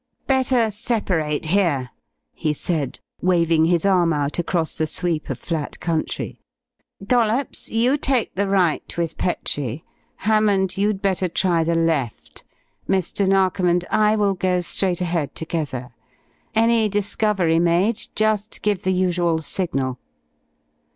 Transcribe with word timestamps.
"Better 0.25 0.71
separate 0.71 1.45
here," 1.45 1.91
he 2.33 2.53
said, 2.55 2.99
waving 3.21 3.65
his 3.65 3.85
arm 3.85 4.11
out 4.13 4.39
across 4.39 4.73
the 4.73 4.87
sweep 4.87 5.29
of 5.29 5.37
flat 5.37 5.79
country. 5.79 6.39
"Dollops, 7.05 7.69
you 7.69 7.99
take 7.99 8.33
the 8.33 8.47
right 8.47 8.97
with 8.97 9.15
Petrie. 9.19 9.83
Hammond, 10.15 10.75
you'd 10.75 11.03
better 11.03 11.29
try 11.29 11.63
the 11.63 11.75
left. 11.75 12.43
Mr. 12.89 13.27
Narkom 13.27 13.67
and 13.67 13.85
I 13.91 14.15
will 14.15 14.33
go 14.33 14.61
straight 14.61 15.01
ahead 15.01 15.35
together. 15.35 15.93
Any 16.55 16.89
discovery 16.89 17.59
made, 17.59 18.01
just 18.15 18.63
give 18.63 18.81
the 18.81 18.93
usual 18.93 19.43
signal." 19.43 19.99